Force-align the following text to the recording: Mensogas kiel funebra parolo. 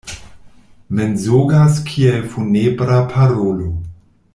Mensogas 0.99 1.77
kiel 1.91 2.19
funebra 2.33 2.99
parolo. 3.15 3.71